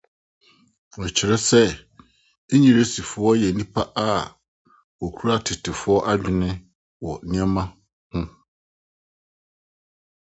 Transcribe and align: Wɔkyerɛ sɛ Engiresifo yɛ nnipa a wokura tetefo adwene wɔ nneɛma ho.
Wɔkyerɛ 0.99 1.37
sɛ 1.49 1.61
Engiresifo 2.53 3.25
yɛ 3.41 3.49
nnipa 3.53 3.81
a 4.05 4.05
wokura 4.99 5.35
tetefo 5.45 5.93
adwene 6.11 6.49
wɔ 7.03 7.11
nneɛma 7.27 7.63
ho. 8.11 8.19